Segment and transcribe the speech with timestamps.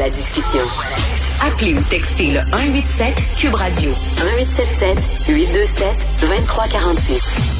[0.00, 0.62] La discussion.
[1.46, 7.59] Appelez ou textez le 187 Cube Radio 1877 827 2346.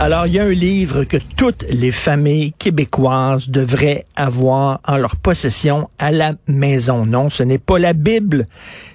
[0.00, 5.14] Alors, il y a un livre que toutes les familles québécoises devraient avoir en leur
[5.14, 7.06] possession à la maison.
[7.06, 8.48] Non, ce n'est pas la Bible,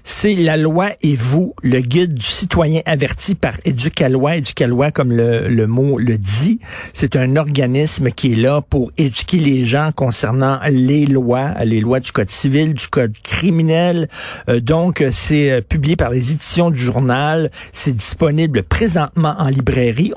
[0.04, 4.36] c'est La loi et vous, le guide du citoyen averti par Éducalois.
[4.36, 6.60] Éducalois, comme le, le mot le dit,
[6.92, 12.02] c'est un organisme qui est là pour éduquer les gens concernant les lois, les lois
[12.02, 14.10] du Code civil, du Code criminel.
[14.50, 17.52] Euh, donc, c'est euh, publié par les éditions du journal.
[17.72, 20.12] C'est disponible présentement en librairie.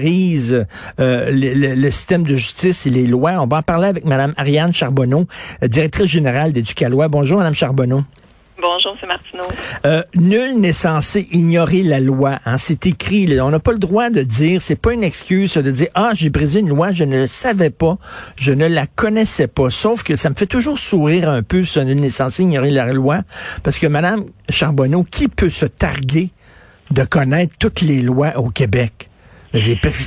[0.00, 3.32] Euh, le, système de justice et les lois.
[3.40, 5.26] On va en parler avec Mme Ariane Charbonneau,
[5.62, 7.08] euh, directrice générale d'Éducalois.
[7.08, 8.04] Bonjour, Mme Charbonneau.
[8.60, 9.42] Bonjour, c'est Martineau.
[9.86, 12.38] Euh, nul n'est censé ignorer la loi.
[12.46, 12.58] Hein.
[12.58, 13.40] C'est écrit.
[13.40, 16.30] On n'a pas le droit de dire, c'est pas une excuse de dire ah j'ai
[16.30, 17.98] brisé une loi, je ne le savais pas,
[18.36, 19.68] je ne la connaissais pas.
[19.68, 22.92] Sauf que ça me fait toujours sourire un peu, ce nul n'est censé ignorer la
[22.92, 23.22] loi,
[23.64, 26.30] parce que Madame Charbonneau, qui peut se targuer
[26.92, 29.10] de connaître toutes les lois au Québec?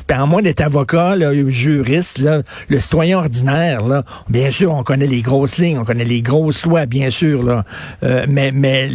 [0.08, 2.22] À moins d'être avocat, là, juriste,
[2.70, 6.86] le citoyen ordinaire, bien sûr, on connaît les grosses lignes, on connaît les grosses lois,
[6.86, 7.64] bien sûr,
[8.04, 8.90] euh, mais, mais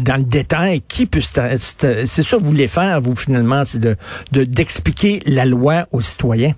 [0.00, 1.20] dans le détail, qui peut...
[1.20, 3.96] C'est ça que vous voulez faire, vous, finalement, c'est de
[4.32, 6.54] d'expliquer la loi aux citoyens?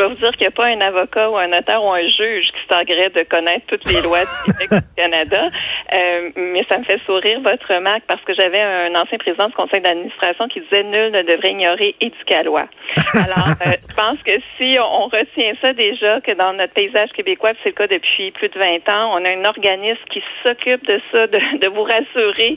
[0.00, 2.00] Je dois vous dire qu'il n'y a pas un avocat ou un notaire ou un
[2.00, 5.48] juge qui s'agréait de connaître toutes les lois du Canada.
[5.92, 9.52] Euh, mais ça me fait sourire votre remarque parce que j'avais un ancien président du
[9.52, 12.64] conseil d'administration qui disait nul ne devrait ignorer éducalois.
[13.12, 17.50] Alors, euh, je pense que si on retient ça déjà, que dans notre paysage québécois,
[17.62, 20.98] c'est le cas depuis plus de 20 ans, on a un organisme qui s'occupe de
[21.12, 22.56] ça, de, de vous rassurer,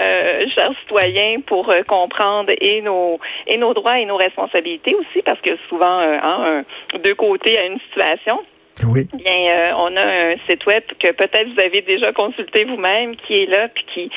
[0.00, 5.22] euh, chers citoyens, pour euh, comprendre et nos et nos droits et nos responsabilités aussi,
[5.22, 6.64] parce que souvent, euh, hein,
[7.02, 8.40] deux côtés à une situation.
[8.86, 9.06] Oui.
[9.12, 13.42] Bien, euh, on a un site web que peut-être vous avez déjà consulté vous-même, qui
[13.42, 14.10] est là, puis qui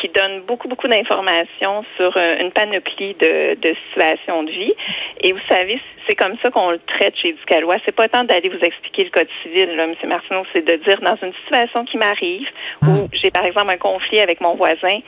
[0.00, 4.74] qui donne beaucoup beaucoup d'informations sur euh, une panoplie de, de situations de vie.
[5.20, 7.76] Et vous savez, c'est comme ça qu'on le traite chez Ducalois.
[7.84, 9.94] C'est pas tant d'aller vous expliquer le code civil, là, M.
[10.08, 12.48] Martineau, c'est de dire dans une situation qui m'arrive,
[12.82, 13.08] où hmm.
[13.12, 15.00] j'ai par exemple un conflit avec mon voisin,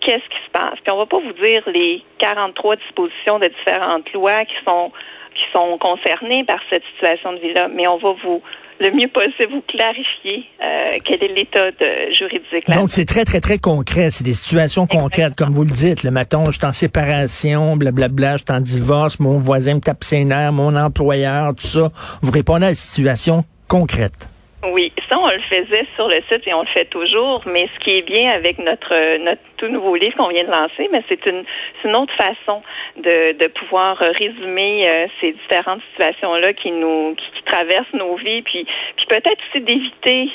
[0.00, 0.78] qu'est-ce qui se passe?
[0.82, 4.92] Puis on va pas vous dire les 43 dispositions de différentes lois qui sont
[5.36, 8.42] qui sont concernés par cette situation de vie-là, mais on va vous
[8.80, 11.70] le mieux possible vous clarifier euh, quel est l'état
[12.12, 12.68] juridique.
[12.68, 16.02] Donc c'est très très très concret, c'est des situations concrètes comme vous le dites.
[16.02, 20.04] Le matin, je suis en séparation, blablabla, je suis en divorce, mon voisin me tape
[20.04, 21.90] ses nerfs, mon employeur, tout ça.
[22.22, 24.28] Vous répondez à des situations concrètes.
[24.72, 27.42] Oui, ça, on le faisait sur le site et on le fait toujours.
[27.46, 30.88] Mais ce qui est bien avec notre notre tout nouveau livre qu'on vient de lancer,
[30.92, 31.44] mais c'est une,
[31.84, 32.62] une autre façon
[32.96, 38.66] de, de pouvoir résumer euh, ces différentes situations-là qui nous qui, traversent nos vies, puis
[38.96, 40.30] puis peut-être aussi d'éviter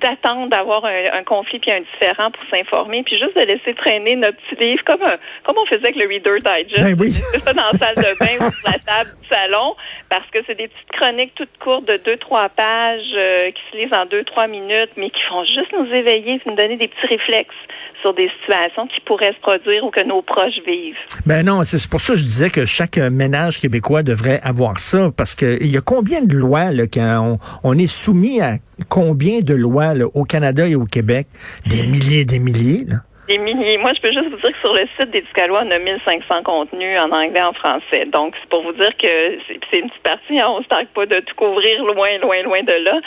[0.00, 4.36] d'attendre d'avoir un, conflit puis un différent pour s'informer, puis juste de laisser traîner notre
[4.38, 5.00] petit livre comme
[5.44, 6.82] comme on faisait avec le Reader Digest.
[6.82, 7.10] Ben oui.
[7.44, 9.74] ça dans la salle de bain ou sur la table du salon,
[10.08, 13.76] parce que c'est des petites chroniques toutes courtes de deux trois pages euh, qui se
[13.76, 17.06] lisent en deux trois minutes, mais qui font juste nous éveiller, nous donner des petits
[17.06, 17.54] réflexes
[18.00, 20.96] sur des situations qui pourraient se produire ou que nos proches vivent.
[21.26, 25.10] Ben non, c'est pour ça que je disais que chaque ménage québécois devrait avoir ça,
[25.16, 28.56] parce qu'il y a combien de lois là, qu'on on est soumis à
[28.88, 31.26] combien de lois au Canada et au Québec?
[31.66, 32.84] Des milliers et des milliers.
[32.86, 32.96] Là.
[33.38, 36.42] Moi, je peux juste vous dire que sur le site des Ducalois, on a 1500
[36.42, 38.06] contenus en anglais et en français.
[38.06, 39.38] Donc, c'est pour vous dire que
[39.70, 40.40] c'est une petite partie.
[40.40, 43.00] Hein, on ne se pas de tout couvrir loin, loin, loin de là.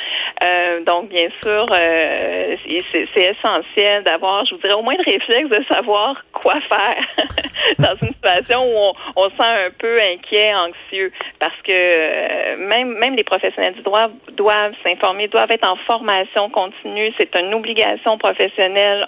[0.44, 2.56] Euh, donc, bien sûr, euh,
[2.94, 7.04] c'est essentiel d'avoir, je vous dirais, au moins le réflexe de savoir quoi faire
[7.80, 12.58] dans une situation où on, on se sent un peu inquiet, anxieux, parce que euh,
[12.58, 14.08] même, même les professionnels du droit
[14.38, 17.12] doivent s'informer, doivent être en formation continue.
[17.20, 19.06] C'est une obligation professionnelle.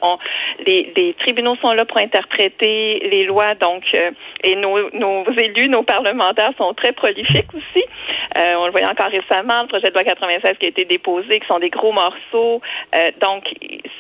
[1.13, 4.12] Tribunaux sont là pour interpréter les lois, donc euh,
[4.44, 7.84] et nos, nos élus, nos parlementaires sont très prolifiques aussi.
[8.38, 11.40] Euh, on le voyait encore récemment, le projet de loi 96 qui a été déposé,
[11.40, 12.62] qui sont des gros morceaux.
[12.94, 13.44] Euh, donc,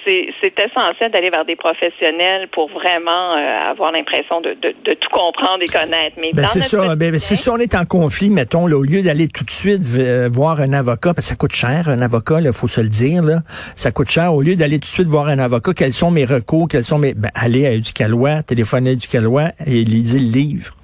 [0.05, 3.33] c'est essentiel d'aller vers des professionnels pour vraiment
[3.69, 6.15] avoir l'impression de, de, de, tout comprendre et connaître.
[6.17, 6.95] Mais ben c'est ça.
[6.95, 9.81] Ben, ben si on est en conflit, mettons, là, au lieu d'aller tout de suite
[9.81, 13.23] voir un avocat, parce que ça coûte cher, un avocat, il faut se le dire,
[13.23, 13.39] là,
[13.75, 14.33] ça coûte cher.
[14.33, 16.94] Au lieu d'aller tout de suite voir un avocat, quels sont mes recours, quels sont
[16.97, 17.13] mes...
[17.13, 20.75] Ben, aller à Éducalois, téléphoner à Éducalois et lisez le livre.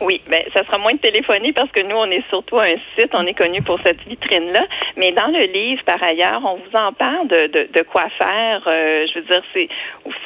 [0.00, 3.10] Oui, ben ça sera moins de téléphoner parce que nous, on est surtout un site,
[3.12, 4.64] on est connu pour cette vitrine-là.
[4.96, 8.62] Mais dans le livre, par ailleurs, on vous en parle de, de, de quoi faire.
[8.66, 9.68] Euh, je veux dire, c'est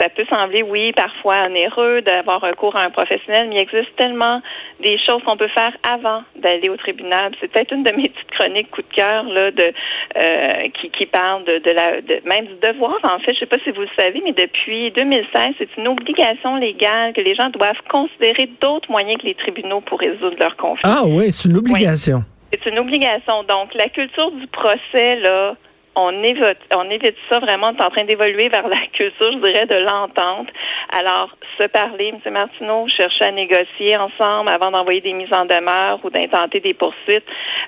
[0.01, 4.41] ça peut sembler, oui, parfois onéreux d'avoir recours à un professionnel, mais il existe tellement
[4.81, 7.33] des choses qu'on peut faire avant d'aller au tribunal.
[7.41, 9.73] C'est peut-être une de mes petites chroniques coup de cœur là, de
[10.19, 12.99] euh, qui, qui parle de, de la de, même du devoir.
[13.05, 16.57] En fait, je sais pas si vous le savez, mais depuis 2016, c'est une obligation
[16.57, 19.46] légale que les gens doivent considérer d'autres moyens que les tribunaux
[19.87, 20.83] pour résoudre leurs conflits.
[20.85, 22.23] Ah oui, c'est une obligation.
[22.53, 23.43] C'est une obligation.
[23.45, 25.57] Donc, la culture du procès, là,
[25.97, 27.69] on évite, on évite ça vraiment.
[27.69, 30.49] On est en train d'évoluer vers la culture, je dirais, de l'entente.
[30.93, 32.33] Alors, se parler, M.
[32.33, 37.25] Martineau, chercher à négocier ensemble avant d'envoyer des mises en demeure ou d'intenter des poursuites.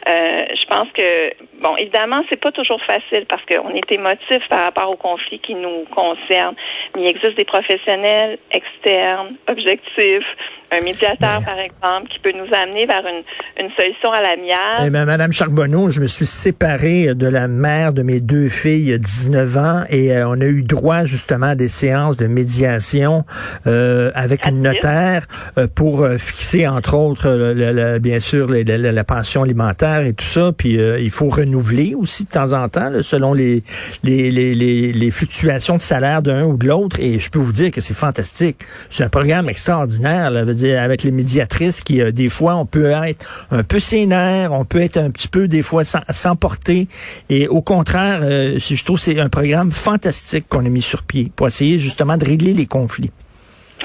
[0.08, 4.64] Euh, je pense que, bon, évidemment, c'est pas toujours facile parce qu'on est émotif par
[4.64, 6.56] rapport aux conflits qui nous concernent.
[6.94, 10.26] Mais il existe des professionnels externes, objectifs,
[10.70, 13.22] un médiateur, par exemple, qui peut nous amener vers une,
[13.64, 14.84] une solution à l'amiable.
[14.86, 18.92] Eh bien, Madame Charbonneau, je me suis séparé de la mère de mes deux filles
[18.92, 23.24] a 19 ans et euh, on a eu droit justement à des séances de médiation
[23.66, 25.26] euh, avec une notaire
[25.56, 30.52] euh, pour fixer, entre autres, bien sûr, la, pension alimentaire et tout ça.
[30.56, 33.62] Puis il faut renouveler aussi de temps en temps, selon les,
[34.02, 37.00] les, les, les, fluctuations de salaire d'un ou de l'autre.
[37.00, 38.58] Et je peux vous dire que c'est fantastique.
[38.90, 40.30] C'est un programme extraordinaire.
[40.30, 40.44] Là
[40.78, 44.80] avec les médiatrices qui, euh, des fois, on peut être un peu sénère, on peut
[44.80, 46.88] être un petit peu, des fois, sans, porter.
[47.28, 51.02] Et au contraire, euh, je trouve que c'est un programme fantastique qu'on a mis sur
[51.02, 53.10] pied pour essayer justement de régler les conflits.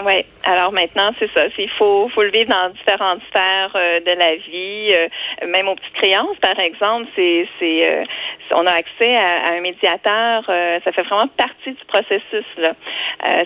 [0.02, 0.26] Oui.
[0.44, 1.46] Alors maintenant, c'est ça.
[1.58, 5.76] Il faut, faut le vivre dans différentes sphères euh, de la vie, euh, même aux
[5.76, 7.08] petites créances, par exemple.
[7.16, 8.04] C'est, c'est, euh,
[8.56, 10.44] on a accès à, un médiateur.
[10.46, 12.46] ça fait vraiment partie du processus.
[12.58, 12.74] Là,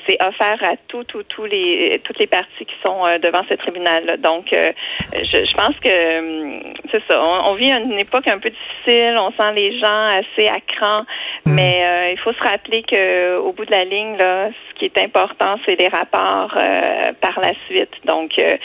[0.08, 4.06] c'est offert à tout, tout, tous les, toutes les parties qui sont devant ce tribunal.
[4.06, 4.18] -là.
[4.18, 7.22] Donc, je, je, pense que hum, c'est ça.
[7.50, 9.18] On, vit une époque un peu difficile.
[9.18, 11.02] On sent les gens assez à cran,
[11.46, 11.54] mmh.
[11.54, 14.98] mais il faut se rappeler que au bout de la ligne, là, ce qui est
[14.98, 17.90] important, c'est les rapports euh, par la suite.
[18.06, 18.58] Donc, euh,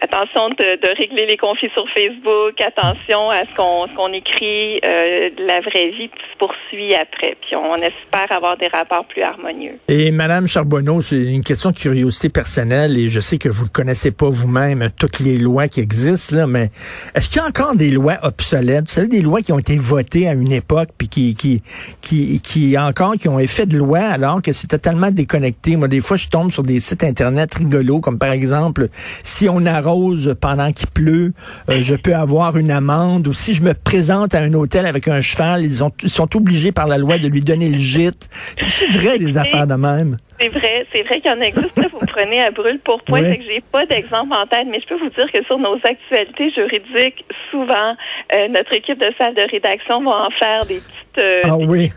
[0.00, 5.90] attention de, régler les conflits sur Facebook, attention à ce qu'on écrit, euh, la vraie
[5.90, 7.36] vie se poursuit après.
[7.40, 9.78] Puis on espère avoir des rapports plus harmonieux.
[9.88, 13.70] Et Madame Charbonneau, c'est une question de curiosité personnelle et je sais que vous ne
[13.70, 16.70] connaissez pas vous-même toutes les lois qui existent, là, mais
[17.14, 18.86] est-ce qu'il y a encore des lois obsolètes?
[18.86, 21.62] Vous savez, des lois qui ont été votées à une époque puis qui, qui,
[22.00, 25.76] qui, qui encore, qui ont effet de loi alors que c'est totalement déconnecté.
[25.76, 28.88] Moi, des fois, je tombe sur des sites Internet rigolos, comme par exemple,
[29.22, 31.32] si on arrose pendant qu'il pleut,
[31.68, 33.26] euh, je peux avoir une amende.
[33.28, 36.36] Ou si je me présente à un hôtel avec un cheval, ils, ont, ils sont
[36.36, 38.28] obligés par la loi de lui donner le gîte.
[38.56, 40.16] C'est vrai des affaires de même?
[40.38, 41.90] C'est vrai, c'est vrai qu'il y en existe.
[41.90, 43.22] vous prenez à brûle pour point.
[43.22, 46.50] que j'ai pas d'exemple en tête, mais je peux vous dire que sur nos actualités
[46.50, 47.94] juridiques, souvent,
[48.32, 51.90] euh, notre équipe de salle de rédaction va en faire des petites, euh, ah, oui.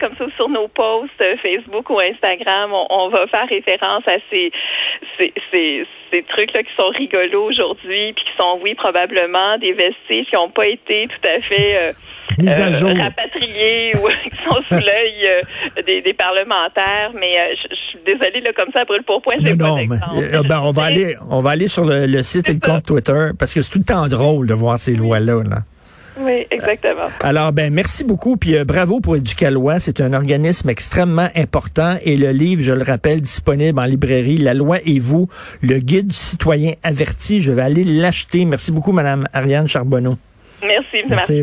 [0.00, 4.50] comme ça sur nos posts euh, Facebook ou Instagram, on, va faire référence à ces
[5.18, 9.72] ces, ces, ces trucs là qui sont rigolos aujourd'hui, puis qui sont oui probablement des
[9.72, 11.92] vestiges qui n'ont pas été tout à fait euh,
[12.40, 17.12] rapatriés ou qui sont sous l'œil euh, des, des, parlementaires.
[17.14, 19.86] Mais euh, je, suis désolée, là, comme ça, à brûle pour point, c'est pas mais,
[19.86, 23.54] ben, on va aller, on va aller sur le, site et le compte Twitter parce
[23.54, 25.42] que c'est tout le temps drôle de voir ces lois-là.
[25.48, 25.62] Là.
[26.18, 27.06] Oui, exactement.
[27.22, 29.80] Alors, ben, merci beaucoup, puis bravo pour Éducalois.
[29.80, 34.54] C'est un organisme extrêmement important et le livre, je le rappelle, disponible en librairie, La
[34.54, 35.28] loi et vous,
[35.62, 37.40] le guide du citoyen averti.
[37.40, 38.44] Je vais aller l'acheter.
[38.44, 40.16] Merci beaucoup, Madame Ariane Charbonneau.
[40.62, 41.42] Merci, merci.